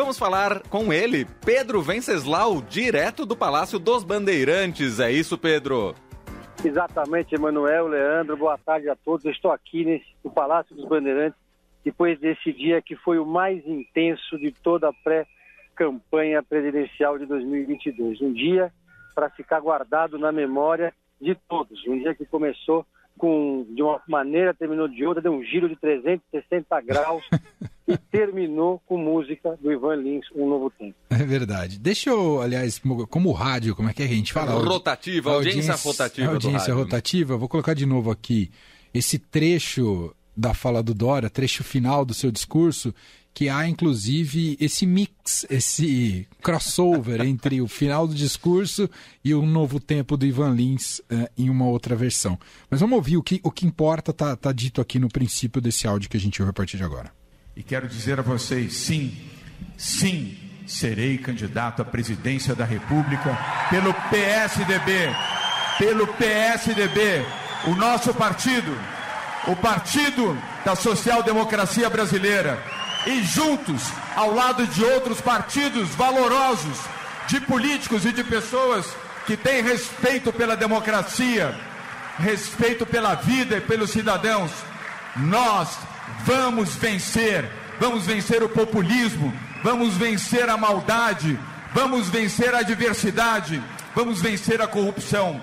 Vamos 0.00 0.18
falar 0.18 0.62
com 0.70 0.90
ele, 0.94 1.26
Pedro 1.44 1.82
Venceslau, 1.82 2.62
direto 2.62 3.26
do 3.26 3.36
Palácio 3.36 3.78
dos 3.78 4.02
Bandeirantes. 4.02 4.98
É 4.98 5.12
isso, 5.12 5.36
Pedro? 5.36 5.94
Exatamente, 6.64 7.34
Emanuel, 7.34 7.86
Leandro, 7.86 8.34
boa 8.34 8.56
tarde 8.56 8.88
a 8.88 8.96
todos. 8.96 9.26
Eu 9.26 9.30
estou 9.30 9.52
aqui 9.52 9.84
nesse, 9.84 10.06
no 10.24 10.30
Palácio 10.30 10.74
dos 10.74 10.88
Bandeirantes, 10.88 11.38
depois 11.84 12.18
desse 12.18 12.50
dia 12.50 12.80
que 12.80 12.96
foi 12.96 13.18
o 13.18 13.26
mais 13.26 13.62
intenso 13.66 14.38
de 14.38 14.50
toda 14.50 14.88
a 14.88 14.92
pré-campanha 15.04 16.42
presidencial 16.42 17.18
de 17.18 17.26
2022. 17.26 18.22
Um 18.22 18.32
dia 18.32 18.72
para 19.14 19.28
ficar 19.28 19.60
guardado 19.60 20.18
na 20.18 20.32
memória 20.32 20.94
de 21.20 21.34
todos. 21.46 21.86
Um 21.86 21.98
dia 21.98 22.14
que 22.14 22.24
começou 22.24 22.86
com, 23.18 23.66
de 23.68 23.82
uma 23.82 24.00
maneira, 24.08 24.54
terminou 24.54 24.88
de 24.88 25.04
outra, 25.04 25.22
deu 25.22 25.32
um 25.32 25.44
giro 25.44 25.68
de 25.68 25.76
360 25.76 26.80
graus 26.80 27.22
e 27.90 27.98
terminou 28.10 28.80
com 28.86 28.96
música 28.96 29.58
do 29.60 29.72
Ivan 29.72 29.96
Lins, 29.96 30.26
Um 30.34 30.48
Novo 30.48 30.70
Tempo. 30.70 30.94
É 31.10 31.24
verdade. 31.24 31.78
Deixa 31.78 32.10
eu, 32.10 32.40
aliás, 32.40 32.80
como 33.08 33.32
rádio, 33.32 33.74
como 33.74 33.88
é 33.88 33.92
que 33.92 34.02
a 34.02 34.06
gente 34.06 34.32
fala? 34.32 34.52
Rotativa, 34.52 35.32
audiência, 35.32 35.72
audiência 35.72 35.88
rotativa. 35.88 36.32
Audiência 36.32 36.74
rotativa, 36.74 37.36
vou 37.36 37.48
colocar 37.48 37.74
de 37.74 37.86
novo 37.86 38.10
aqui 38.10 38.50
esse 38.92 39.18
trecho 39.18 40.14
da 40.36 40.54
fala 40.54 40.82
do 40.82 40.94
Dória, 40.94 41.28
trecho 41.28 41.62
final 41.62 42.04
do 42.04 42.14
seu 42.14 42.30
discurso, 42.30 42.94
que 43.32 43.48
há 43.48 43.68
inclusive 43.68 44.56
esse 44.60 44.86
mix, 44.86 45.46
esse 45.48 46.26
crossover 46.42 47.20
entre 47.26 47.60
o 47.60 47.68
final 47.68 48.06
do 48.06 48.14
discurso 48.14 48.88
e 49.24 49.34
o 49.34 49.44
novo 49.44 49.78
tempo 49.78 50.16
do 50.16 50.26
Ivan 50.26 50.54
Lins 50.54 50.98
uh, 51.00 51.28
em 51.36 51.48
uma 51.48 51.66
outra 51.66 51.94
versão. 51.94 52.38
Mas 52.70 52.80
vamos 52.80 52.96
ouvir 52.96 53.16
o 53.16 53.22
que, 53.22 53.40
o 53.42 53.50
que 53.50 53.66
importa, 53.66 54.10
está 54.10 54.34
tá 54.36 54.52
dito 54.52 54.80
aqui 54.80 54.98
no 54.98 55.08
princípio 55.08 55.60
desse 55.60 55.86
áudio 55.86 56.08
que 56.08 56.16
a 56.16 56.20
gente 56.20 56.40
ouve 56.40 56.50
a 56.50 56.54
partir 56.54 56.76
de 56.76 56.84
agora. 56.84 57.19
E 57.60 57.62
quero 57.62 57.86
dizer 57.86 58.18
a 58.18 58.22
vocês, 58.22 58.72
sim, 58.72 59.14
sim, 59.76 60.34
serei 60.66 61.18
candidato 61.18 61.82
à 61.82 61.84
presidência 61.84 62.54
da 62.54 62.64
República 62.64 63.38
pelo 63.68 63.92
PSDB, 63.92 65.14
pelo 65.76 66.06
PSDB, 66.06 67.22
o 67.66 67.74
nosso 67.74 68.14
partido, 68.14 68.74
o 69.46 69.54
Partido 69.54 70.42
da 70.64 70.74
Social 70.74 71.22
Democracia 71.22 71.90
Brasileira. 71.90 72.58
E 73.06 73.22
juntos, 73.24 73.82
ao 74.16 74.32
lado 74.32 74.66
de 74.66 74.82
outros 74.82 75.20
partidos 75.20 75.90
valorosos, 75.90 76.78
de 77.26 77.42
políticos 77.42 78.06
e 78.06 78.12
de 78.12 78.24
pessoas 78.24 78.86
que 79.26 79.36
têm 79.36 79.62
respeito 79.62 80.32
pela 80.32 80.56
democracia, 80.56 81.54
respeito 82.18 82.86
pela 82.86 83.16
vida 83.16 83.58
e 83.58 83.60
pelos 83.60 83.90
cidadãos, 83.90 84.50
nós 85.14 85.76
vamos 86.24 86.74
vencer. 86.74 87.48
Vamos 87.80 88.04
vencer 88.04 88.42
o 88.42 88.48
populismo, 88.48 89.32
vamos 89.64 89.96
vencer 89.96 90.50
a 90.50 90.56
maldade, 90.58 91.38
vamos 91.72 92.10
vencer 92.10 92.54
a 92.54 92.60
diversidade, 92.60 93.62
vamos 93.94 94.20
vencer 94.20 94.60
a 94.60 94.66
corrupção. 94.66 95.40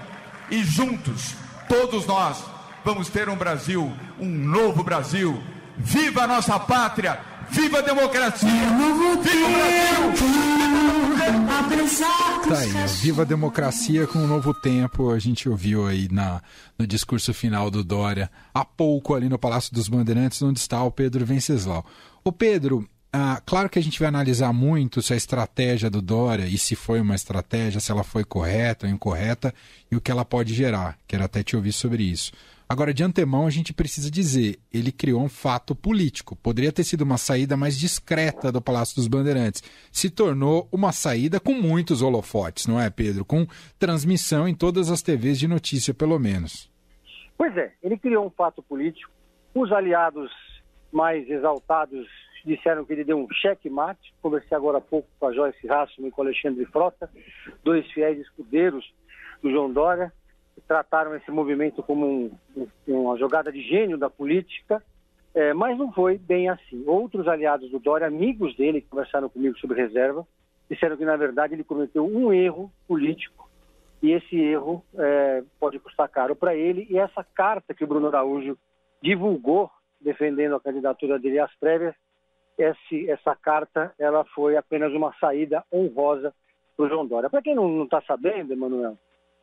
E 0.52 0.64
juntos, 0.64 1.34
todos 1.67 2.06
nós, 2.06 2.44
vamos 2.86 3.09
ter 3.09 3.28
um 3.28 3.36
Brasil, 3.36 3.92
um 4.19 4.30
novo 4.30 4.84
Brasil. 4.84 5.42
Viva 5.75 6.23
a 6.23 6.28
nossa 6.28 6.59
pátria! 6.59 7.19
Viva 7.50 7.80
a 7.80 7.81
democracia! 7.81 8.50
Viva 8.50 9.14
o 9.14 9.17
Brasil! 9.52 10.58
Tá 12.48 12.59
aí, 12.59 12.88
viva 13.02 13.23
a 13.23 13.26
democracia 13.26 14.08
com 14.08 14.20
um 14.20 14.28
novo 14.28 14.53
tempo. 14.53 15.12
A 15.12 15.20
gente 15.20 15.50
ouviu 15.50 15.86
aí 15.86 16.08
na, 16.12 16.42
no 16.78 16.88
discurso 16.88 17.34
final 17.34 17.70
do 17.70 17.84
Dória, 17.84 18.30
há 18.53 18.64
pouco 18.64 19.14
ali 19.14 19.28
no 19.28 19.38
Palácio 19.38 19.73
dos 19.73 19.90
Bandeirantes, 19.90 20.42
onde 20.42 20.59
está 20.59 20.81
o 20.84 20.92
Pedro 20.92 21.25
Venceslau. 21.25 21.86
O 22.23 22.31
Pedro, 22.31 22.88
ah, 23.12 23.42
claro 23.45 23.70
que 23.70 23.80
a 23.80 23.84
gente 23.84 24.00
vai 24.00 24.08
analisar 24.08 24.53
muito 24.53 25.02
se 25.02 25.14
a 25.14 25.18
estratégia 25.18 25.90
do 25.90 26.02
Dória 26.02 26.45
e 26.45 26.58
se 26.58 26.75
foi 26.75 27.02
uma 27.02 27.16
estratégia, 27.16 27.80
se 27.80 27.92
ela 27.92 28.03
foi 28.03 28.23
correta 28.23 28.86
ou 28.86 28.92
incorreta 28.92 29.53
e 29.92 29.95
o 29.95 30.02
que 30.02 30.12
ela 30.12 30.23
pode 30.23 30.53
gerar. 30.53 30.98
Quero 31.08 31.23
até 31.23 31.44
te 31.44 31.56
ouvir 31.56 31.73
sobre 31.73 32.03
isso. 32.03 32.31
Agora, 32.69 32.94
de 32.94 33.01
antemão, 33.01 33.47
a 33.47 33.50
gente 33.50 33.73
precisa 33.73 34.11
dizer: 34.11 34.59
ele 34.73 34.91
criou 34.91 35.22
um 35.22 35.29
fato 35.29 35.73
político. 35.73 36.35
Poderia 36.35 36.72
ter 36.72 36.83
sido 36.83 37.01
uma 37.01 37.17
saída 37.17 37.55
mais 37.55 37.79
discreta 37.79 38.51
do 38.51 38.61
Palácio 38.61 38.95
dos 38.95 39.07
Bandeirantes. 39.07 39.63
Se 39.91 40.09
tornou 40.09 40.67
uma 40.72 40.91
saída 40.91 41.39
com 41.39 41.53
muitos 41.53 42.01
holofotes, 42.01 42.67
não 42.67 42.79
é, 42.79 42.89
Pedro? 42.89 43.23
Com 43.23 43.47
transmissão 43.79 44.47
em 44.47 44.53
todas 44.53 44.91
as 44.91 45.01
TVs 45.01 45.39
de 45.39 45.47
notícia, 45.47 45.94
pelo 45.94 46.19
menos. 46.19 46.69
Pois 47.38 47.55
é, 47.55 47.72
ele 47.81 47.97
criou 47.97 48.25
um 48.25 48.29
fato 48.29 48.61
político. 48.61 49.11
Os 49.55 49.72
aliados 49.72 50.29
mais 50.91 51.29
exaltados 51.29 52.05
disseram 52.45 52.84
que 52.84 52.91
ele 52.91 53.05
deu 53.05 53.17
um 53.17 53.28
cheque-mate. 53.31 54.13
Conversei 54.22 54.57
agora 54.57 54.79
há 54.79 54.81
pouco 54.81 55.07
com 55.19 55.28
a 55.28 55.34
Joyce 55.34 55.66
Rassman 55.67 56.09
e 56.09 56.11
com 56.11 56.22
o 56.22 56.25
Alexandre 56.25 56.66
Frota, 56.66 57.09
dois 57.63 57.89
fiéis 57.91 58.19
escudeiros 58.19 58.85
do 59.41 59.51
João 59.51 59.72
Dória 59.72 60.11
trataram 60.62 61.16
esse 61.16 61.29
movimento 61.31 61.84
como 61.84 62.06
um, 62.06 62.31
um, 62.56 62.68
uma 63.01 63.18
jogada 63.18 63.51
de 63.51 63.62
gênio 63.62 63.97
da 63.97 64.09
política, 64.09 64.84
é, 65.34 65.53
mas 65.53 65.78
não 65.78 65.91
foi 65.91 66.18
bem 66.18 66.50
assim. 66.50 66.84
Outros 66.88 67.28
aliados 67.28 67.69
do 67.69 67.79
Dória, 67.79 68.07
amigos 68.07 68.56
dele, 68.56 68.81
que 68.81 68.90
conversaram 68.90 69.29
comigo 69.29 69.57
sobre 69.59 69.81
reserva, 69.81 70.25
disseram 70.69 70.97
que, 70.97 71.06
na 71.06 71.16
verdade, 71.16 71.53
ele 71.53 71.63
cometeu 71.63 72.06
um 72.06 72.34
erro 72.34 72.72
político 72.88 73.47
e 74.01 74.12
esse 74.12 74.40
erro 74.40 74.84
é, 74.96 75.44
pode 75.59 75.79
custar 75.79 76.07
caro 76.09 76.35
para 76.35 76.56
ele. 76.56 76.88
E 76.90 76.97
essa 76.97 77.23
carta 77.23 77.73
que 77.73 77.84
o 77.84 77.88
Bruno 77.88 78.07
Araújo 78.07 78.57
divulgou, 79.01 79.69
defendendo 80.00 80.56
a 80.56 80.59
candidatura 80.59 81.17
dele 81.17 81.40
às 81.40 81.53
prévias, 81.56 81.96
esse, 82.57 83.09
essa 83.09 83.35
carta 83.35 83.94
ela 84.00 84.23
foi 84.25 84.57
apenas 84.57 84.91
uma 84.94 85.13
saída 85.19 85.63
honrosa 85.72 86.34
para 86.75 86.85
o 86.85 86.90
João 86.90 87.06
Dória. 87.06 87.29
Para 87.29 87.41
quem 87.41 87.56
não 87.56 87.84
está 87.84 88.01
sabendo, 88.01 88.53
Emanuel, 88.53 88.97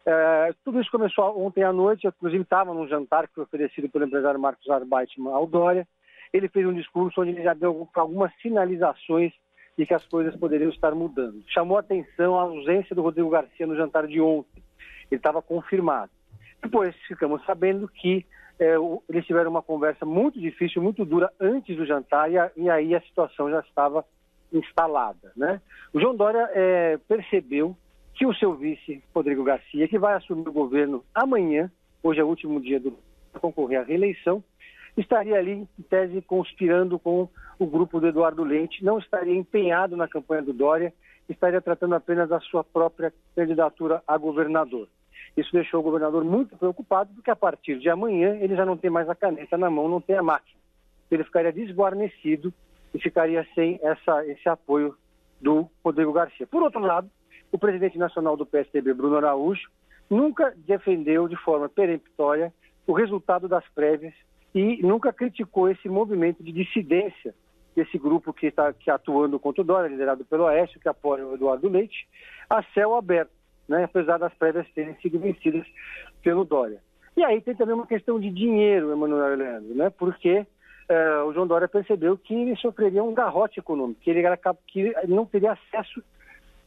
é, 0.06 0.54
tudo 0.64 0.80
isso 0.80 0.90
começou 0.90 1.44
ontem 1.46 1.62
à 1.62 1.72
noite, 1.72 2.06
inclusive 2.06 2.42
estava 2.42 2.74
num 2.74 2.86
jantar 2.86 3.26
que 3.26 3.34
foi 3.34 3.44
oferecido 3.44 3.88
pelo 3.88 4.04
empresário 4.04 4.38
Marcos 4.38 4.68
Arbeitman 4.68 5.32
ao 5.32 5.46
Dória. 5.46 5.86
Ele 6.32 6.48
fez 6.48 6.66
um 6.66 6.74
discurso 6.74 7.20
onde 7.20 7.30
ele 7.30 7.42
já 7.42 7.54
deu 7.54 7.88
algumas 7.94 8.32
sinalizações 8.42 9.32
de 9.78 9.86
que 9.86 9.94
as 9.94 10.04
coisas 10.06 10.36
poderiam 10.36 10.70
estar 10.70 10.94
mudando. 10.94 11.42
Chamou 11.48 11.76
a 11.76 11.80
atenção 11.80 12.38
a 12.38 12.42
ausência 12.42 12.94
do 12.94 13.02
Rodrigo 13.02 13.30
Garcia 13.30 13.66
no 13.66 13.76
jantar 13.76 14.06
de 14.06 14.20
ontem. 14.20 14.62
Ele 15.10 15.18
estava 15.18 15.40
confirmado. 15.40 16.10
Depois 16.62 16.94
ficamos 17.06 17.44
sabendo 17.44 17.88
que 17.88 18.26
é, 18.58 18.74
eles 19.08 19.26
tiveram 19.26 19.50
uma 19.50 19.62
conversa 19.62 20.04
muito 20.04 20.40
difícil, 20.40 20.82
muito 20.82 21.04
dura 21.04 21.30
antes 21.40 21.76
do 21.76 21.86
jantar 21.86 22.30
e, 22.30 22.38
a, 22.38 22.50
e 22.56 22.70
aí 22.70 22.94
a 22.94 23.00
situação 23.00 23.50
já 23.50 23.60
estava 23.60 24.04
instalada. 24.52 25.32
Né? 25.36 25.60
O 25.92 26.00
João 26.00 26.14
Dória 26.14 26.48
é, 26.52 26.98
percebeu 27.08 27.76
que 28.14 28.24
o 28.26 28.34
seu 28.34 28.54
vice, 28.54 29.02
Rodrigo 29.14 29.42
Garcia, 29.42 29.88
que 29.88 29.98
vai 29.98 30.14
assumir 30.14 30.48
o 30.48 30.52
governo 30.52 31.04
amanhã, 31.14 31.70
hoje 32.02 32.20
é 32.20 32.24
o 32.24 32.28
último 32.28 32.60
dia 32.60 32.78
do 32.78 32.96
concorrer 33.40 33.80
à 33.80 33.82
reeleição, 33.82 34.42
estaria 34.96 35.36
ali, 35.36 35.66
em 35.78 35.82
tese, 35.90 36.22
conspirando 36.22 36.98
com 36.98 37.28
o 37.58 37.66
grupo 37.66 38.00
do 38.00 38.06
Eduardo 38.06 38.44
Leite, 38.44 38.84
não 38.84 38.98
estaria 38.98 39.34
empenhado 39.34 39.96
na 39.96 40.06
campanha 40.06 40.42
do 40.42 40.52
Dória, 40.52 40.94
estaria 41.28 41.60
tratando 41.60 41.94
apenas 41.94 42.28
da 42.28 42.38
sua 42.40 42.62
própria 42.62 43.12
candidatura 43.34 44.02
a 44.06 44.16
governador. 44.16 44.88
Isso 45.36 45.52
deixou 45.52 45.80
o 45.80 45.82
governador 45.82 46.22
muito 46.24 46.56
preocupado, 46.56 47.12
porque 47.14 47.30
a 47.30 47.36
partir 47.36 47.78
de 47.80 47.88
amanhã 47.88 48.36
ele 48.36 48.54
já 48.54 48.64
não 48.64 48.76
tem 48.76 48.90
mais 48.90 49.08
a 49.08 49.14
caneta 49.14 49.58
na 49.58 49.68
mão, 49.68 49.88
não 49.88 50.00
tem 50.00 50.16
a 50.16 50.22
máquina. 50.22 50.60
Ele 51.10 51.24
ficaria 51.24 51.52
desguarnecido 51.52 52.54
e 52.94 52.98
ficaria 53.00 53.44
sem 53.54 53.80
essa, 53.82 54.24
esse 54.26 54.48
apoio 54.48 54.96
do 55.40 55.68
Rodrigo 55.84 56.12
Garcia. 56.12 56.46
Por 56.46 56.62
outro 56.62 56.80
lado, 56.80 57.10
o 57.54 57.58
presidente 57.58 57.96
nacional 57.96 58.36
do 58.36 58.44
PSDB, 58.44 58.92
Bruno 58.94 59.16
Araújo, 59.16 59.70
nunca 60.10 60.52
defendeu 60.66 61.28
de 61.28 61.36
forma 61.36 61.68
peremptória 61.68 62.52
o 62.84 62.92
resultado 62.92 63.46
das 63.46 63.64
prévias 63.68 64.12
e 64.52 64.82
nunca 64.82 65.12
criticou 65.12 65.70
esse 65.70 65.88
movimento 65.88 66.42
de 66.42 66.50
dissidência 66.50 67.32
desse 67.76 67.96
grupo 67.96 68.32
que 68.32 68.48
está 68.48 68.72
que 68.72 68.90
atuando 68.90 69.38
contra 69.38 69.62
o 69.62 69.64
Dória, 69.64 69.86
liderado 69.86 70.24
pelo 70.24 70.46
Oeste, 70.46 70.80
que 70.80 70.88
apoia 70.88 71.24
o 71.24 71.34
Eduardo 71.34 71.68
Leite, 71.68 72.08
a 72.50 72.60
céu 72.74 72.96
aberto, 72.96 73.30
né, 73.68 73.84
apesar 73.84 74.18
das 74.18 74.34
prévias 74.34 74.66
terem 74.74 74.96
sido 74.96 75.20
vencidas 75.20 75.64
pelo 76.24 76.44
Dória. 76.44 76.80
E 77.16 77.22
aí 77.22 77.40
tem 77.40 77.54
também 77.54 77.76
uma 77.76 77.86
questão 77.86 78.18
de 78.18 78.30
dinheiro, 78.30 78.90
Emanuel 78.90 79.36
Leandro, 79.36 79.74
né, 79.76 79.90
porque 79.90 80.44
eh, 80.88 81.18
o 81.22 81.32
João 81.32 81.46
Dória 81.46 81.68
percebeu 81.68 82.18
que 82.18 82.34
ele 82.34 82.56
sofreria 82.56 83.04
um 83.04 83.14
garrote 83.14 83.60
econômico, 83.60 84.00
que 84.00 84.10
ele, 84.10 84.26
era, 84.26 84.36
que 84.66 84.80
ele 84.80 85.14
não 85.14 85.24
teria 85.24 85.52
acesso 85.52 86.02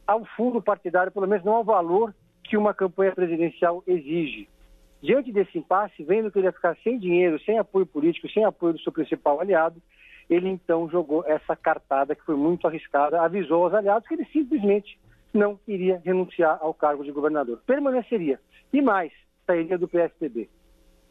ao 0.08 0.24
fundo 0.24 0.62
partidário, 0.62 1.12
pelo 1.12 1.28
menos 1.28 1.44
não 1.44 1.52
ao 1.52 1.62
valor 1.62 2.14
que 2.42 2.56
uma 2.56 2.72
campanha 2.72 3.12
presidencial 3.12 3.84
exige. 3.86 4.48
Diante 5.02 5.30
desse 5.30 5.58
impasse, 5.58 6.02
vendo 6.02 6.32
que 6.32 6.38
ele 6.38 6.46
ia 6.46 6.52
ficar 6.52 6.74
sem 6.82 6.98
dinheiro, 6.98 7.38
sem 7.44 7.58
apoio 7.58 7.84
político, 7.84 8.26
sem 8.30 8.42
apoio 8.42 8.72
do 8.72 8.80
seu 8.80 8.90
principal 8.90 9.38
aliado, 9.38 9.82
ele 10.30 10.48
então 10.48 10.88
jogou 10.88 11.22
essa 11.26 11.54
cartada 11.54 12.14
que 12.14 12.24
foi 12.24 12.36
muito 12.36 12.66
arriscada, 12.66 13.20
avisou 13.20 13.64
aos 13.64 13.74
aliados 13.74 14.08
que 14.08 14.14
ele 14.14 14.24
simplesmente 14.32 14.98
não 15.32 15.60
iria 15.68 16.00
renunciar 16.02 16.58
ao 16.62 16.72
cargo 16.72 17.04
de 17.04 17.12
governador. 17.12 17.60
Permaneceria. 17.66 18.40
E 18.72 18.80
mais, 18.80 19.12
sairia 19.46 19.76
do 19.76 19.86
PSDB. 19.86 20.48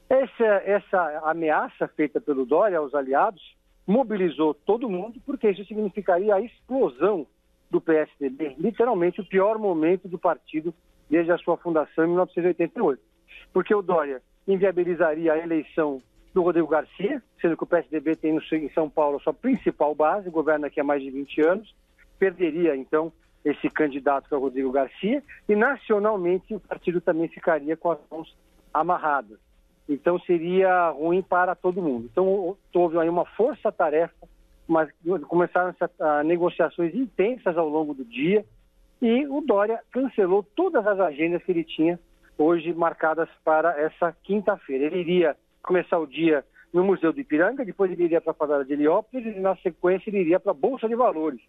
Essa, 0.09 0.45
essa 0.65 1.21
ameaça 1.23 1.87
feita 1.89 2.19
pelo 2.19 2.47
Dória 2.47 2.79
aos 2.79 2.95
aliados 2.95 3.55
mobilizou 3.85 4.55
todo 4.55 4.89
mundo, 4.89 5.21
porque 5.23 5.51
isso 5.51 5.63
significaria 5.65 6.33
a 6.33 6.41
explosão 6.41 7.27
do 7.69 7.81
PSDB, 7.81 8.55
literalmente 8.57 9.21
o 9.21 9.25
pior 9.25 9.57
momento 9.57 10.07
do 10.07 10.17
partido 10.17 10.73
desde 11.09 11.31
a 11.31 11.37
sua 11.37 11.57
fundação 11.57 12.05
em 12.05 12.07
1988. 12.07 13.01
Porque 13.53 13.73
o 13.73 13.81
Dória 13.81 14.21
inviabilizaria 14.47 15.33
a 15.33 15.37
eleição 15.37 16.01
do 16.33 16.41
Rodrigo 16.41 16.67
Garcia, 16.67 17.21
sendo 17.41 17.57
que 17.57 17.63
o 17.63 17.67
PSDB 17.67 18.15
tem 18.15 18.37
em 18.37 18.69
São 18.69 18.89
Paulo 18.89 19.17
a 19.17 19.19
sua 19.19 19.33
principal 19.33 19.95
base, 19.95 20.29
governa 20.29 20.67
aqui 20.67 20.79
há 20.79 20.83
mais 20.83 21.01
de 21.01 21.09
20 21.09 21.41
anos, 21.41 21.75
perderia 22.19 22.75
então 22.75 23.11
esse 23.43 23.69
candidato 23.69 24.27
que 24.27 24.33
é 24.33 24.37
o 24.37 24.41
Rodrigo 24.41 24.71
Garcia, 24.71 25.23
e 25.47 25.55
nacionalmente 25.55 26.53
o 26.53 26.59
partido 26.59 27.01
também 27.01 27.27
ficaria 27.27 27.75
com 27.75 27.91
as 27.91 27.99
mãos 28.09 28.35
amarradas. 28.73 29.39
Então 29.87 30.19
seria 30.19 30.89
ruim 30.89 31.21
para 31.21 31.55
todo 31.55 31.81
mundo. 31.81 32.09
Então 32.11 32.57
houve 32.73 32.99
aí 32.99 33.09
uma 33.09 33.25
força-tarefa, 33.25 34.27
mas 34.67 34.89
começaram 35.27 35.73
a, 35.99 36.23
negociações 36.23 36.93
intensas 36.93 37.57
ao 37.57 37.69
longo 37.69 37.93
do 37.93 38.03
dia, 38.03 38.45
e 39.01 39.25
o 39.27 39.41
Dória 39.41 39.79
cancelou 39.91 40.43
todas 40.55 40.85
as 40.85 40.99
agendas 40.99 41.43
que 41.43 41.51
ele 41.51 41.63
tinha 41.63 41.99
hoje 42.37 42.73
marcadas 42.73 43.29
para 43.43 43.79
essa 43.79 44.15
quinta-feira. 44.23 44.85
Ele 44.85 44.99
iria 44.99 45.37
começar 45.63 45.97
o 45.97 46.07
dia 46.07 46.43
no 46.73 46.83
Museu 46.83 47.13
do 47.13 47.19
Ipiranga, 47.19 47.63
depois 47.63 47.91
ele 47.91 48.03
iria 48.03 48.19
para 48.19 48.31
a 48.31 48.35
Fazenda 48.35 48.65
de 48.65 48.73
Heliópolis 48.73 49.25
e 49.25 49.39
na 49.39 49.55
sequência 49.57 50.09
ele 50.09 50.19
iria 50.19 50.39
para 50.39 50.51
a 50.51 50.55
Bolsa 50.55 50.87
de 50.87 50.95
Valores 50.95 51.41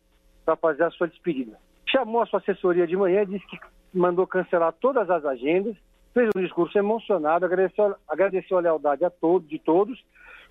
para 0.44 0.56
fazer 0.56 0.84
a 0.84 0.90
sua 0.90 1.08
despedida. 1.08 1.58
Chamou 1.86 2.22
a 2.22 2.26
sua 2.26 2.38
assessoria 2.38 2.86
de 2.86 2.96
manhã, 2.96 3.24
disse 3.26 3.46
que 3.46 3.58
mandou 3.92 4.26
cancelar 4.26 4.72
todas 4.74 5.08
as 5.10 5.24
agendas, 5.24 5.74
fez 6.14 6.30
um 6.36 6.40
discurso 6.40 6.78
emocionado, 6.78 7.44
agradeceu, 7.44 7.94
agradeceu 8.06 8.58
a 8.58 8.60
lealdade 8.60 9.04
a 9.04 9.10
todos, 9.10 9.48
de 9.48 9.58
todos 9.58 10.02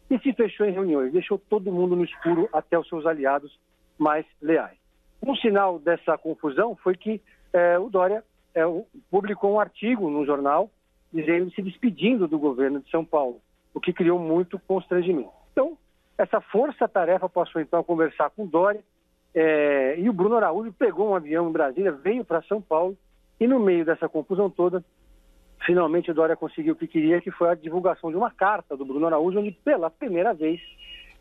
e 0.09 0.17
se 0.19 0.33
fechou 0.33 0.65
em 0.65 0.71
reuniões, 0.71 1.11
deixou 1.11 1.37
todo 1.37 1.71
mundo 1.71 1.95
no 1.95 2.03
escuro 2.03 2.49
até 2.53 2.77
os 2.77 2.87
seus 2.87 3.05
aliados 3.05 3.59
mais 3.97 4.25
leais. 4.41 4.77
Um 5.21 5.35
sinal 5.35 5.79
dessa 5.79 6.17
confusão 6.17 6.75
foi 6.75 6.95
que 6.95 7.21
é, 7.51 7.77
o 7.77 7.89
Dória 7.89 8.23
é, 8.53 8.61
publicou 9.09 9.53
um 9.53 9.59
artigo 9.59 10.09
no 10.09 10.25
jornal 10.25 10.69
dizendo 11.11 11.51
se 11.51 11.61
despedindo 11.61 12.27
do 12.27 12.37
governo 12.37 12.79
de 12.79 12.89
São 12.89 13.03
Paulo, 13.03 13.41
o 13.73 13.79
que 13.79 13.93
criou 13.93 14.19
muito 14.19 14.59
constrangimento. 14.59 15.31
Então, 15.51 15.77
essa 16.17 16.41
força-tarefa 16.41 17.29
passou 17.29 17.61
então 17.61 17.79
a 17.79 17.83
conversar 17.83 18.29
com 18.31 18.43
o 18.43 18.47
Dória 18.47 18.81
é, 19.33 19.99
e 19.99 20.09
o 20.09 20.13
Bruno 20.13 20.35
Araújo 20.35 20.73
pegou 20.73 21.09
um 21.09 21.15
avião 21.15 21.49
em 21.49 21.51
Brasília, 21.51 21.91
veio 21.91 22.25
para 22.25 22.41
São 22.43 22.61
Paulo 22.61 22.97
e 23.39 23.47
no 23.47 23.59
meio 23.59 23.85
dessa 23.85 24.09
confusão 24.09 24.49
toda, 24.49 24.83
finalmente 25.65 26.11
o 26.11 26.13
Dória 26.13 26.35
conseguiu 26.35 26.73
o 26.73 26.75
que 26.75 26.87
queria, 26.87 27.21
que 27.21 27.31
foi 27.31 27.49
a 27.49 27.55
divulgação 27.55 28.09
de 28.09 28.17
uma 28.17 28.31
carta 28.31 28.75
do 28.75 28.85
Bruno 28.85 29.07
Araújo, 29.07 29.39
onde 29.39 29.51
pela 29.51 29.89
primeira 29.89 30.33
vez 30.33 30.61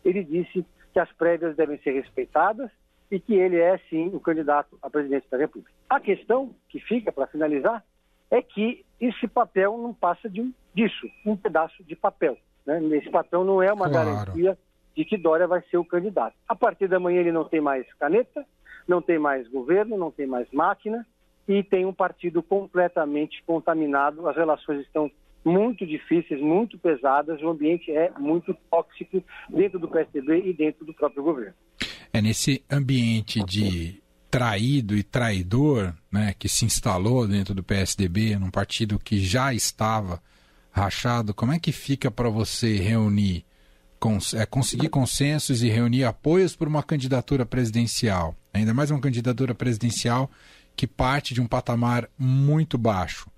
ele 0.03 0.23
disse 0.23 0.65
que 0.93 0.99
as 0.99 1.11
prévias 1.13 1.55
devem 1.55 1.77
ser 1.79 1.91
respeitadas 1.91 2.69
e 3.09 3.19
que 3.19 3.35
ele 3.35 3.57
é, 3.57 3.77
sim, 3.89 4.09
o 4.13 4.19
candidato 4.19 4.77
à 4.81 4.89
presidência 4.89 5.29
da 5.29 5.37
República. 5.37 5.71
A 5.89 5.99
questão 5.99 6.53
que 6.69 6.79
fica, 6.79 7.11
para 7.11 7.27
finalizar, 7.27 7.83
é 8.29 8.41
que 8.41 8.85
esse 8.99 9.27
papel 9.27 9.77
não 9.77 9.93
passa 9.93 10.29
de 10.29 10.41
um, 10.41 10.53
disso, 10.73 11.07
um 11.25 11.35
pedaço 11.35 11.83
de 11.83 11.95
papel. 11.95 12.37
Né? 12.65 12.81
Esse 12.97 13.09
papel 13.09 13.43
não 13.43 13.61
é 13.61 13.71
uma 13.71 13.89
claro. 13.89 14.09
garantia 14.09 14.57
de 14.95 15.05
que 15.05 15.17
Dória 15.17 15.47
vai 15.47 15.61
ser 15.69 15.77
o 15.77 15.85
candidato. 15.85 16.35
A 16.47 16.55
partir 16.55 16.87
da 16.87 16.99
manhã 16.99 17.21
ele 17.21 17.31
não 17.31 17.45
tem 17.45 17.61
mais 17.61 17.85
caneta, 17.93 18.45
não 18.87 19.01
tem 19.01 19.17
mais 19.17 19.47
governo, 19.47 19.97
não 19.97 20.11
tem 20.11 20.25
mais 20.25 20.51
máquina 20.51 21.05
e 21.47 21.63
tem 21.63 21.85
um 21.85 21.93
partido 21.93 22.43
completamente 22.43 23.41
contaminado. 23.45 24.27
As 24.27 24.35
relações 24.35 24.81
estão 24.81 25.09
muito 25.45 25.85
difíceis, 25.85 26.41
muito 26.41 26.77
pesadas, 26.77 27.41
o 27.41 27.49
ambiente 27.49 27.89
é 27.91 28.11
muito 28.19 28.53
tóxico 28.69 29.23
dentro 29.49 29.79
do 29.79 29.87
PSDB 29.87 30.49
e 30.49 30.53
dentro 30.53 30.85
do 30.85 30.93
próprio 30.93 31.23
governo. 31.23 31.53
É 32.11 32.21
nesse 32.21 32.63
ambiente 32.69 33.43
de 33.45 34.01
traído 34.29 34.95
e 34.95 35.03
traidor 35.03 35.93
né, 36.11 36.35
que 36.37 36.49
se 36.49 36.65
instalou 36.65 37.25
dentro 37.27 37.53
do 37.53 37.63
PSDB, 37.63 38.37
num 38.37 38.51
partido 38.51 38.99
que 38.99 39.19
já 39.19 39.53
estava 39.53 40.21
rachado, 40.69 41.33
como 41.33 41.53
é 41.53 41.59
que 41.59 41.71
fica 41.71 42.11
para 42.11 42.29
você 42.29 42.75
reunir, 42.75 43.45
é, 44.35 44.45
conseguir 44.45 44.89
consensos 44.89 45.63
e 45.63 45.69
reunir 45.69 46.03
apoios 46.03 46.55
por 46.55 46.67
uma 46.67 46.83
candidatura 46.83 47.45
presidencial? 47.45 48.35
Ainda 48.53 48.73
mais 48.73 48.91
uma 48.91 48.99
candidatura 48.99 49.55
presidencial 49.55 50.29
que 50.77 50.85
parte 50.87 51.33
de 51.33 51.41
um 51.41 51.47
patamar 51.47 52.07
muito 52.17 52.77
baixo. 52.77 53.29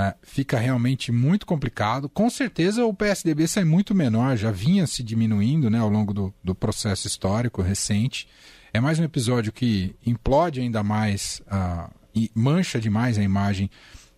É, 0.00 0.14
fica 0.22 0.58
realmente 0.58 1.12
muito 1.12 1.44
complicado. 1.44 2.08
Com 2.08 2.30
certeza 2.30 2.84
o 2.84 2.94
PSDB 2.94 3.46
sai 3.46 3.64
muito 3.64 3.94
menor, 3.94 4.36
já 4.36 4.50
vinha 4.50 4.86
se 4.86 5.02
diminuindo 5.02 5.68
né, 5.68 5.78
ao 5.78 5.88
longo 5.88 6.14
do, 6.14 6.34
do 6.42 6.54
processo 6.54 7.06
histórico 7.06 7.60
recente. 7.60 8.26
É 8.72 8.80
mais 8.80 8.98
um 8.98 9.04
episódio 9.04 9.52
que 9.52 9.94
implode 10.04 10.60
ainda 10.60 10.82
mais 10.82 11.42
uh, 11.46 11.92
e 12.14 12.30
mancha 12.34 12.80
demais 12.80 13.18
a 13.18 13.22
imagem 13.22 13.70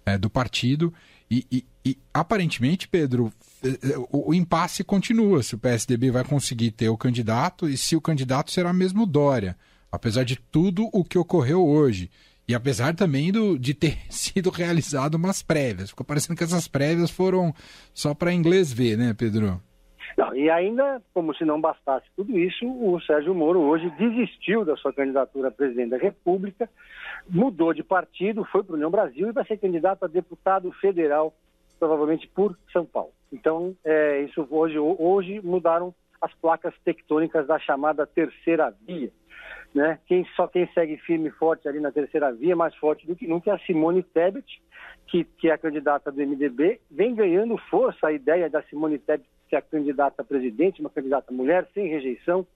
uh, 0.08 0.18
do 0.18 0.30
partido. 0.30 0.94
E, 1.30 1.46
e, 1.50 1.66
e, 1.84 1.98
aparentemente, 2.14 2.88
Pedro, 2.88 3.32
eh, 3.62 3.78
eh, 3.82 3.98
o, 4.10 4.30
o, 4.30 4.34
impasse 4.34 4.84
continua. 4.84 5.42
Se 5.42 5.54
o 5.54 5.58
PSDB 5.58 6.10
vai 6.10 6.24
conseguir 6.24 6.70
ter 6.70 6.88
o 6.88 6.96
candidato 6.96 7.68
e 7.68 7.76
se 7.76 7.96
o 7.96 8.00
candidato 8.00 8.52
será 8.52 8.72
mesmo 8.72 9.04
Dória, 9.04 9.56
apesar 9.90 10.24
de 10.24 10.36
tudo 10.36 10.88
o 10.92 11.04
que 11.04 11.18
ocorreu 11.18 11.66
hoje. 11.66 12.10
E 12.48 12.54
apesar 12.54 12.94
também 12.94 13.32
do, 13.32 13.58
de 13.58 13.74
ter 13.74 13.96
sido 14.10 14.50
realizado 14.50 15.16
umas 15.16 15.42
prévias. 15.42 15.90
Ficou 15.90 16.06
parecendo 16.06 16.36
que 16.36 16.44
essas 16.44 16.68
prévias 16.68 17.10
foram 17.10 17.52
só 17.92 18.14
para 18.14 18.32
inglês 18.32 18.72
ver, 18.72 18.96
né, 18.96 19.14
Pedro? 19.16 19.60
Não, 20.16 20.34
e 20.34 20.48
ainda, 20.48 21.02
como 21.12 21.34
se 21.34 21.44
não 21.44 21.60
bastasse 21.60 22.06
tudo 22.16 22.38
isso, 22.38 22.64
o 22.66 22.98
Sérgio 23.02 23.34
Moro 23.34 23.60
hoje 23.60 23.90
desistiu 23.98 24.64
da 24.64 24.74
sua 24.76 24.92
candidatura 24.92 25.48
a 25.48 25.50
presidente 25.50 25.90
da 25.90 25.98
República, 25.98 26.70
mudou 27.28 27.74
de 27.74 27.82
partido, 27.82 28.44
foi 28.44 28.62
para 28.62 28.74
a 28.74 28.76
União 28.76 28.90
Brasil 28.90 29.28
e 29.28 29.32
vai 29.32 29.44
ser 29.44 29.58
candidato 29.58 30.04
a 30.04 30.08
deputado 30.08 30.72
federal, 30.72 31.34
provavelmente 31.78 32.26
por 32.28 32.56
São 32.72 32.86
Paulo. 32.86 33.12
Então, 33.30 33.76
é, 33.84 34.22
isso 34.22 34.46
hoje, 34.50 34.78
hoje 34.78 35.40
mudaram 35.44 35.94
as 36.22 36.32
placas 36.34 36.74
tectônicas 36.82 37.46
da 37.46 37.58
chamada 37.58 38.06
terceira 38.06 38.74
via. 38.86 39.10
Né? 39.76 39.98
Quem, 40.06 40.24
só 40.34 40.46
quem 40.46 40.66
segue 40.72 40.96
firme 40.96 41.28
e 41.28 41.32
forte 41.32 41.68
ali 41.68 41.78
na 41.80 41.92
terceira 41.92 42.32
via, 42.32 42.56
mais 42.56 42.74
forte 42.76 43.06
do 43.06 43.14
que 43.14 43.26
nunca, 43.26 43.50
é 43.50 43.54
a 43.54 43.58
Simone 43.58 44.02
Tebet, 44.02 44.46
que, 45.06 45.22
que 45.22 45.50
é 45.50 45.52
a 45.52 45.58
candidata 45.58 46.10
do 46.10 46.18
MDB, 46.18 46.80
vem 46.90 47.14
ganhando 47.14 47.58
força 47.68 48.06
a 48.06 48.12
ideia 48.12 48.48
da 48.48 48.62
Simone 48.62 48.98
Tebet 48.98 49.28
ser 49.50 49.56
a 49.56 49.60
candidata 49.60 50.22
a 50.22 50.24
presidente, 50.24 50.80
uma 50.80 50.88
candidata 50.88 51.30
mulher, 51.30 51.68
sem 51.74 51.88
rejeição, 51.88 52.46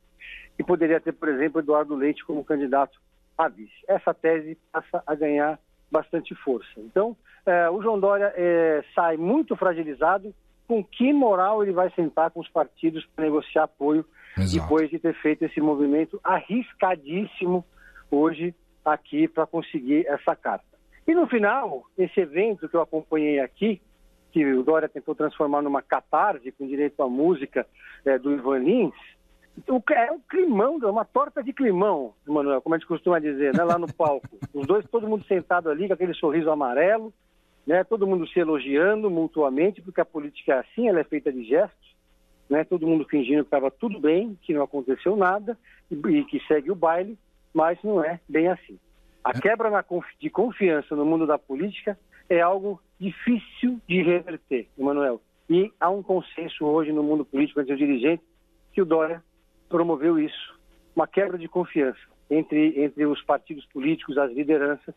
e 0.59 0.65
poderia 0.65 0.99
ter, 0.99 1.13
por 1.13 1.29
exemplo, 1.29 1.61
Eduardo 1.61 1.95
Leite 1.95 2.25
como 2.25 2.43
candidato 2.43 2.99
a 3.37 3.49
vice. 3.49 3.71
Essa 3.87 4.15
tese 4.15 4.57
passa 4.73 5.03
a 5.07 5.15
ganhar 5.15 5.59
bastante 5.93 6.35
força. 6.37 6.71
Então, 6.79 7.15
eh, 7.45 7.69
o 7.69 7.83
João 7.83 8.01
Dória 8.01 8.33
eh, 8.35 8.83
sai 8.95 9.19
muito 9.19 9.55
fragilizado. 9.57 10.35
Com 10.67 10.83
que 10.83 11.13
moral 11.13 11.63
ele 11.63 11.73
vai 11.73 11.91
sentar 11.91 12.31
com 12.31 12.41
os 12.41 12.49
partidos 12.49 13.05
para 13.15 13.25
negociar 13.25 13.65
apoio 13.65 14.07
Exato. 14.37 14.63
depois 14.63 14.91
de 14.91 14.99
ter 14.99 15.15
feito 15.15 15.45
esse 15.45 15.61
movimento 15.61 16.21
arriscadíssimo 16.23 17.65
hoje 18.11 18.55
aqui 18.85 19.29
para 19.29 19.47
conseguir 19.47 20.07
essa 20.07 20.35
carta? 20.37 20.65
E 21.07 21.15
no 21.15 21.27
final, 21.27 21.85
esse 21.99 22.21
evento 22.21 22.69
que 22.69 22.77
eu 22.77 22.83
acompanhei 22.83 23.41
aqui, 23.41 23.81
que 24.33 24.45
o 24.45 24.63
Dória 24.63 24.89
tentou 24.89 25.15
transformar 25.15 25.63
numa 25.63 25.83
catarse 25.83 26.53
com 26.53 26.67
direito 26.67 27.03
à 27.03 27.09
música 27.09 27.67
é, 28.05 28.19
do 28.19 28.33
Ivan 28.33 28.59
Lins, 28.59 28.95
é 29.93 30.13
um 30.13 30.21
climão, 30.21 30.77
uma 30.77 31.05
torta 31.05 31.43
de 31.43 31.53
climão, 31.53 32.15
Manuel, 32.27 32.63
como 32.63 32.75
a 32.75 32.79
gente 32.79 32.87
costuma 32.87 33.19
dizer, 33.19 33.55
né, 33.55 33.65
lá 33.65 33.79
no 33.79 33.93
palco. 33.93 34.29
Os 34.55 34.67
dois, 34.67 34.89
todo 34.89 35.09
mundo 35.09 35.25
sentado 35.25 35.69
ali 35.69 35.87
com 35.87 35.95
aquele 35.95 36.15
sorriso 36.15 36.51
amarelo, 36.51 37.13
né, 37.67 37.85
todo 37.85 38.07
mundo 38.07 38.27
se 38.29 38.39
elogiando 38.39 39.11
mutuamente, 39.11 39.83
porque 39.83 40.01
a 40.01 40.05
política 40.05 40.55
é 40.55 40.59
assim, 40.61 40.89
ela 40.89 41.01
é 41.01 41.05
feita 41.05 41.33
de 41.33 41.45
gestos, 41.45 41.90
né, 42.51 42.65
todo 42.65 42.87
mundo 42.87 43.07
fingindo 43.09 43.45
que 43.45 43.47
estava 43.47 43.71
tudo 43.71 44.01
bem, 44.01 44.37
que 44.43 44.53
não 44.53 44.63
aconteceu 44.63 45.17
nada 45.17 45.57
e, 45.91 45.95
e 45.95 46.25
que 46.25 46.41
segue 46.47 46.71
o 46.71 46.75
baile, 46.75 47.17
mas 47.55 47.79
não 47.83 48.05
é 48.05 48.19
bem 48.29 48.49
assim. 48.49 48.79
A 49.23 49.39
quebra 49.39 49.71
de 50.19 50.29
confiança 50.29 50.97
no 50.97 51.05
mundo 51.05 51.27
da 51.27 51.39
política 51.39 51.97
é 52.29 52.41
algo 52.41 52.81
difícil 52.99 53.81
de 53.87 54.03
reverter, 54.03 54.67
Emanuel. 54.77 55.21
E 55.49 55.71
há 55.81 55.91
um 55.91 56.03
consenso 56.03 56.65
hoje 56.65 56.93
no 56.93 57.03
mundo 57.03 57.25
político 57.25 57.61
entre 57.61 57.73
os 57.75 57.79
dirigentes 57.79 58.27
que 58.73 58.83
o 58.83 58.85
Dória 58.85 59.23
promoveu 59.69 60.19
isso, 60.19 60.59
uma 60.95 61.07
quebra 61.07 61.39
de 61.39 61.49
confiança 61.49 62.01
entre, 62.31 62.83
entre 62.83 63.05
os 63.07 63.23
partidos 63.23 63.65
políticos, 63.67 64.17
as 64.17 64.33
lideranças, 64.33 64.95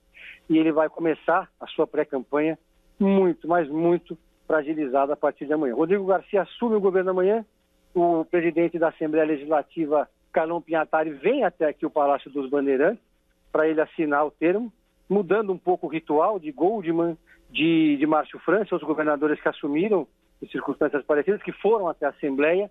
e 0.49 0.57
ele 0.57 0.71
vai 0.71 0.89
começar 0.89 1.49
a 1.59 1.67
sua 1.67 1.87
pré-campanha 1.87 2.57
muito, 2.99 3.47
mas 3.47 3.67
muito 3.67 4.17
fragilizado 4.47 5.11
a 5.13 5.15
partir 5.15 5.45
de 5.45 5.53
amanhã. 5.53 5.75
Rodrigo 5.75 6.05
Garcia 6.05 6.41
assume 6.41 6.75
o 6.75 6.81
governo 6.81 7.11
amanhã, 7.11 7.45
o 7.93 8.25
presidente 8.25 8.79
da 8.79 8.89
Assembleia 8.89 9.25
Legislativa, 9.25 10.09
Carlão 10.31 10.61
Pinhatari, 10.61 11.11
vem 11.11 11.43
até 11.43 11.67
aqui 11.67 11.85
o 11.85 11.91
Palácio 11.91 12.29
dos 12.31 12.49
Bandeirantes 12.49 13.03
para 13.51 13.67
ele 13.67 13.79
assinar 13.79 14.25
o 14.25 14.31
termo, 14.31 14.73
mudando 15.07 15.53
um 15.53 15.57
pouco 15.57 15.85
o 15.85 15.89
ritual 15.89 16.39
de 16.39 16.51
Goldman, 16.51 17.15
de, 17.51 17.97
de 17.97 18.07
Márcio 18.07 18.39
França, 18.39 18.75
os 18.75 18.81
governadores 18.81 19.39
que 19.39 19.47
assumiram 19.47 20.07
em 20.41 20.47
circunstâncias 20.47 21.05
parecidas, 21.05 21.41
que 21.43 21.51
foram 21.51 21.87
até 21.87 22.07
a 22.07 22.09
Assembleia 22.09 22.69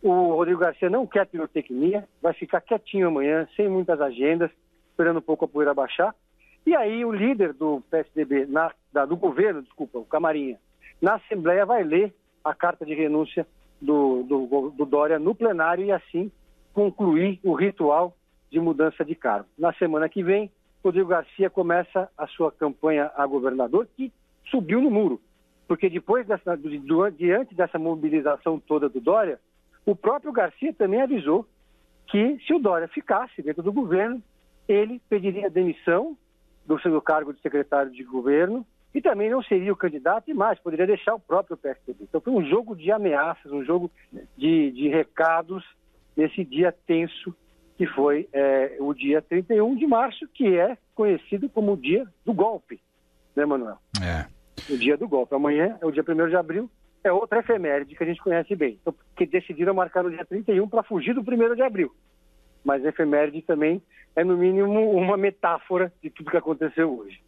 O 0.00 0.34
Rodrigo 0.34 0.60
Garcia 0.60 0.88
não 0.88 1.06
quer 1.06 1.26
pirotecnia, 1.26 2.08
vai 2.22 2.32
ficar 2.32 2.60
quietinho 2.60 3.08
amanhã, 3.08 3.46
sem 3.56 3.68
muitas 3.68 4.00
agendas, 4.00 4.50
esperando 4.90 5.18
um 5.18 5.22
pouco 5.22 5.44
a 5.44 5.48
poeira 5.48 5.74
baixar. 5.74 6.14
E 6.64 6.76
aí 6.76 7.04
o 7.04 7.12
líder 7.12 7.52
do 7.52 7.82
PSDB, 7.90 8.46
na, 8.46 8.72
da, 8.92 9.04
do 9.04 9.16
governo, 9.16 9.62
desculpa, 9.62 9.98
o 9.98 10.04
Camarinha, 10.04 10.58
na 11.00 11.14
Assembleia 11.14 11.64
vai 11.64 11.82
ler 11.82 12.14
a 12.44 12.54
carta 12.54 12.84
de 12.84 12.94
renúncia 12.94 13.46
do, 13.80 14.22
do, 14.22 14.70
do 14.70 14.84
Dória 14.84 15.18
no 15.18 15.34
plenário 15.34 15.84
e 15.84 15.92
assim 15.92 16.30
concluir 16.72 17.40
o 17.42 17.54
ritual 17.54 18.14
de 18.50 18.60
mudança 18.60 19.04
de 19.04 19.14
cargo. 19.14 19.48
Na 19.58 19.72
semana 19.74 20.08
que 20.08 20.22
vem, 20.22 20.50
Rodrigo 20.84 21.08
Garcia 21.08 21.48
começa 21.48 22.10
a 22.16 22.26
sua 22.26 22.50
campanha 22.50 23.10
a 23.16 23.26
governador, 23.26 23.86
que 23.96 24.12
subiu 24.50 24.80
no 24.80 24.90
muro. 24.90 25.20
Porque 25.68 25.88
depois 25.88 26.26
dessa, 26.26 26.58
diante 27.16 27.54
dessa 27.54 27.78
mobilização 27.78 28.58
toda 28.58 28.88
do 28.88 29.00
Dória, 29.00 29.38
o 29.86 29.94
próprio 29.94 30.32
Garcia 30.32 30.72
também 30.72 31.00
avisou 31.00 31.46
que 32.08 32.38
se 32.46 32.52
o 32.52 32.58
Dória 32.58 32.88
ficasse 32.88 33.40
dentro 33.40 33.62
do 33.62 33.72
governo, 33.72 34.20
ele 34.66 35.00
pediria 35.08 35.48
demissão 35.48 36.16
do 36.66 36.80
seu 36.80 37.00
cargo 37.00 37.32
de 37.32 37.40
secretário 37.40 37.90
de 37.92 38.02
governo 38.02 38.66
e 38.94 39.00
também 39.00 39.30
não 39.30 39.42
seria 39.42 39.72
o 39.72 39.76
candidato 39.76 40.30
e 40.30 40.34
mais, 40.34 40.58
poderia 40.58 40.86
deixar 40.86 41.14
o 41.14 41.20
próprio 41.20 41.56
PSDB. 41.56 42.04
Então 42.04 42.20
foi 42.20 42.32
um 42.32 42.44
jogo 42.44 42.74
de 42.74 42.90
ameaças, 42.90 43.50
um 43.52 43.64
jogo 43.64 43.90
de, 44.36 44.70
de 44.72 44.88
recados 44.88 45.64
nesse 46.16 46.44
dia 46.44 46.74
tenso 46.86 47.34
que 47.76 47.86
foi 47.86 48.28
é, 48.32 48.76
o 48.78 48.92
dia 48.92 49.22
31 49.22 49.74
de 49.74 49.86
março, 49.86 50.28
que 50.34 50.58
é 50.58 50.76
conhecido 50.94 51.48
como 51.48 51.72
o 51.72 51.76
dia 51.78 52.06
do 52.26 52.32
golpe, 52.34 52.78
né, 53.34 53.46
Manuel? 53.46 53.78
É. 54.02 54.26
O 54.70 54.76
dia 54.76 54.98
do 54.98 55.08
golpe. 55.08 55.34
Amanhã 55.34 55.78
é 55.80 55.86
o 55.86 55.90
dia 55.90 56.04
1 56.06 56.28
de 56.28 56.36
abril, 56.36 56.70
é 57.02 57.10
outra 57.10 57.38
efeméride 57.38 57.94
que 57.94 58.04
a 58.04 58.06
gente 58.06 58.22
conhece 58.22 58.54
bem. 58.54 58.78
Então, 58.82 58.94
que 59.16 59.24
decidiram 59.24 59.72
marcar 59.72 60.04
o 60.04 60.10
dia 60.10 60.26
31 60.26 60.68
para 60.68 60.82
fugir 60.82 61.14
do 61.14 61.22
1 61.22 61.54
de 61.54 61.62
abril. 61.62 61.90
Mas 62.62 62.84
efeméride 62.84 63.40
também 63.40 63.80
é, 64.14 64.22
no 64.22 64.36
mínimo, 64.36 64.90
uma 64.90 65.16
metáfora 65.16 65.90
de 66.02 66.10
tudo 66.10 66.30
que 66.30 66.36
aconteceu 66.36 66.98
hoje. 66.98 67.18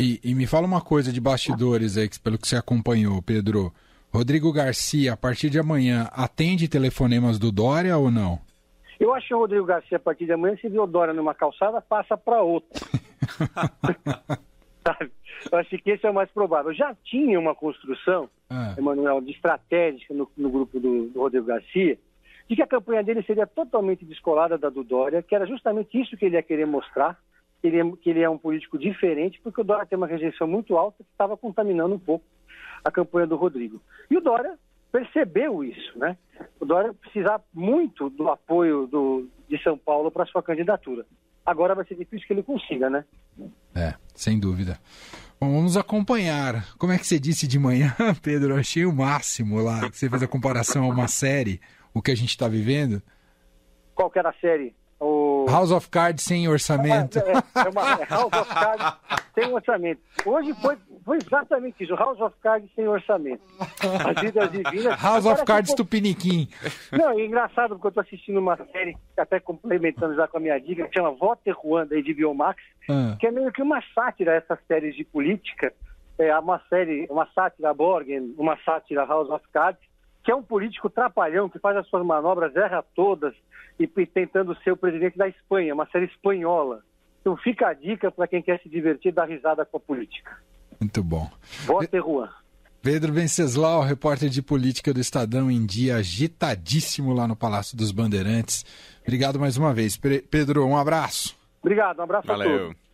E, 0.00 0.20
e 0.22 0.34
me 0.34 0.46
fala 0.46 0.66
uma 0.66 0.80
coisa 0.80 1.12
de 1.12 1.20
bastidores 1.20 1.96
aí, 1.96 2.08
pelo 2.22 2.38
que 2.38 2.46
você 2.46 2.56
acompanhou, 2.56 3.20
Pedro. 3.20 3.72
Rodrigo 4.12 4.52
Garcia, 4.52 5.12
a 5.12 5.16
partir 5.16 5.50
de 5.50 5.58
amanhã, 5.58 6.08
atende 6.12 6.68
telefonemas 6.68 7.38
do 7.38 7.52
Dória 7.52 7.96
ou 7.98 8.10
não? 8.10 8.40
Eu 8.98 9.14
acho 9.14 9.28
que 9.28 9.34
o 9.34 9.38
Rodrigo 9.38 9.66
Garcia, 9.66 9.96
a 9.96 10.00
partir 10.00 10.24
de 10.24 10.32
amanhã, 10.32 10.56
se 10.56 10.68
viu 10.68 10.86
Dória 10.86 11.12
numa 11.12 11.34
calçada, 11.34 11.80
passa 11.80 12.16
para 12.16 12.42
outra. 12.42 12.80
Eu 15.52 15.58
acho 15.58 15.78
que 15.78 15.90
esse 15.90 16.06
é 16.06 16.10
o 16.10 16.14
mais 16.14 16.30
provável. 16.30 16.72
Já 16.72 16.94
tinha 17.04 17.38
uma 17.38 17.54
construção, 17.54 18.28
ah. 18.50 18.74
Emanuel, 18.76 19.20
de 19.20 19.32
estratégia 19.32 20.06
no, 20.10 20.28
no 20.36 20.50
grupo 20.50 20.80
do, 20.80 21.08
do, 21.08 21.20
Rodrigo 21.20 21.46
Garcia, 21.46 21.98
de 22.48 22.56
que 22.56 22.62
a 22.62 22.66
campanha 22.66 23.02
dele 23.02 23.22
seria 23.22 23.46
totalmente 23.46 24.04
descolada 24.04 24.56
da 24.56 24.68
do 24.68 24.82
Dória, 24.82 25.22
que 25.22 25.34
era 25.34 25.46
justamente 25.46 26.00
isso 26.00 26.16
que 26.16 26.24
ele 26.24 26.36
ia 26.36 26.42
querer 26.42 26.66
mostrar, 26.66 27.18
que 27.60 27.66
ele, 27.66 27.80
é, 27.80 27.96
que 28.00 28.10
ele 28.10 28.22
é 28.22 28.30
um 28.30 28.38
político 28.38 28.78
diferente, 28.78 29.40
porque 29.42 29.60
o 29.60 29.64
Dória 29.64 29.86
tem 29.86 29.96
uma 29.96 30.06
rejeição 30.06 30.46
muito 30.46 30.76
alta 30.76 31.02
que 31.02 31.10
estava 31.10 31.36
contaminando 31.36 31.94
um 31.94 31.98
pouco 31.98 32.24
a 32.84 32.90
campanha 32.90 33.26
do 33.26 33.36
Rodrigo. 33.36 33.80
E 34.10 34.16
o 34.16 34.20
Dória 34.20 34.58
percebeu 34.92 35.62
isso, 35.62 35.98
né? 35.98 36.16
O 36.60 36.64
Dória 36.64 36.94
precisar 36.94 37.40
muito 37.52 38.08
do 38.10 38.28
apoio 38.28 38.86
do, 38.86 39.28
de 39.48 39.62
São 39.62 39.76
Paulo 39.76 40.10
para 40.10 40.26
sua 40.26 40.42
candidatura. 40.42 41.04
Agora 41.44 41.74
vai 41.74 41.84
ser 41.86 41.94
difícil 41.94 42.26
que 42.26 42.32
ele 42.32 42.42
consiga, 42.42 42.90
né? 42.90 43.04
É, 43.74 43.94
sem 44.14 44.38
dúvida. 44.38 44.78
Bom, 45.40 45.52
vamos 45.52 45.76
acompanhar. 45.76 46.76
Como 46.76 46.92
é 46.92 46.98
que 46.98 47.06
você 47.06 47.18
disse 47.18 47.46
de 47.46 47.58
manhã, 47.58 47.94
Pedro? 48.22 48.54
Eu 48.54 48.58
achei 48.58 48.84
o 48.84 48.92
máximo 48.92 49.60
lá, 49.62 49.80
você 49.90 50.10
fez 50.10 50.22
a 50.22 50.28
comparação 50.28 50.84
a 50.84 50.88
uma 50.92 51.08
série, 51.08 51.60
o 51.94 52.02
que 52.02 52.10
a 52.10 52.16
gente 52.16 52.30
está 52.30 52.48
vivendo. 52.48 53.02
Qual 53.94 54.10
que 54.10 54.18
era 54.18 54.30
a 54.30 54.34
série? 54.34 54.74
O... 55.00 55.06
House 55.50 55.70
of 55.70 55.88
Cards 55.90 56.24
sem 56.24 56.48
orçamento. 56.48 57.18
É, 57.18 57.32
é, 57.32 57.66
é 57.66 57.68
uma, 57.68 58.02
é 58.02 58.04
House 58.04 58.32
of 58.32 58.54
Cards 58.54 58.96
sem 59.34 59.52
orçamento. 59.52 60.00
Hoje 60.26 60.54
foi, 60.54 60.76
foi 61.04 61.18
exatamente 61.18 61.84
isso, 61.84 61.94
House 61.94 62.20
of 62.20 62.34
Cards 62.42 62.70
sem 62.74 62.86
orçamento. 62.86 63.42
As 63.80 64.22
vidas 64.22 64.50
divinas. 64.50 65.02
House 65.02 65.26
of 65.26 65.44
Cards 65.44 65.74
Tupiniquim. 65.74 66.48
Não, 66.92 67.10
é 67.10 67.24
engraçado 67.24 67.70
porque 67.70 67.86
eu 67.86 67.90
estou 67.90 68.02
assistindo 68.02 68.38
uma 68.38 68.56
série, 68.72 68.96
até 69.16 69.40
complementando 69.40 70.14
já 70.14 70.26
com 70.26 70.38
a 70.38 70.40
minha 70.40 70.58
dica, 70.58 70.86
que 70.88 70.94
chama 70.94 71.12
Vote 71.12 71.50
Juan, 71.62 71.86
da 71.86 71.96
HBO 71.96 72.34
Max, 72.34 72.62
ah. 72.88 73.16
que 73.18 73.26
é 73.26 73.30
meio 73.30 73.52
que 73.52 73.62
uma 73.62 73.82
sátira 73.94 74.34
essas 74.34 74.58
séries 74.66 74.94
de 74.96 75.04
política. 75.04 75.72
É 76.18 76.36
uma 76.36 76.60
série, 76.68 77.06
uma 77.08 77.28
sátira 77.32 77.72
Borgen, 77.72 78.34
uma 78.36 78.58
sátira 78.64 79.04
House 79.04 79.30
of 79.30 79.44
Cards, 79.52 79.80
que 80.28 80.32
é 80.32 80.36
um 80.36 80.42
político 80.42 80.90
trapalhão 80.90 81.48
que 81.48 81.58
faz 81.58 81.74
as 81.78 81.88
suas 81.88 82.04
manobras, 82.04 82.54
erra 82.54 82.84
todas, 82.94 83.32
e, 83.80 83.84
e 83.84 84.06
tentando 84.06 84.54
ser 84.56 84.72
o 84.72 84.76
presidente 84.76 85.16
da 85.16 85.26
Espanha, 85.26 85.72
uma 85.72 85.86
série 85.86 86.04
espanhola. 86.04 86.82
Então 87.22 87.34
fica 87.38 87.68
a 87.68 87.72
dica 87.72 88.10
para 88.10 88.28
quem 88.28 88.42
quer 88.42 88.60
se 88.60 88.68
divertir 88.68 89.10
dar 89.10 89.24
risada 89.24 89.64
com 89.64 89.78
a 89.78 89.80
política. 89.80 90.36
Muito 90.78 91.02
bom. 91.02 91.30
Vote 91.64 91.96
Juan. 91.96 92.28
Pedro 92.82 93.10
Venceslau, 93.10 93.80
repórter 93.80 94.28
de 94.28 94.42
política 94.42 94.92
do 94.92 95.00
Estadão, 95.00 95.50
em 95.50 95.64
dia 95.64 95.96
agitadíssimo 95.96 97.14
lá 97.14 97.26
no 97.26 97.34
Palácio 97.34 97.74
dos 97.74 97.90
Bandeirantes. 97.90 98.66
Obrigado 99.00 99.40
mais 99.40 99.56
uma 99.56 99.72
vez. 99.72 99.96
Pedro, 99.96 100.66
um 100.66 100.76
abraço. 100.76 101.34
Obrigado, 101.62 102.00
um 102.00 102.02
abraço 102.02 102.26
Valeu. 102.26 102.54
a 102.54 102.58
todos. 102.58 102.87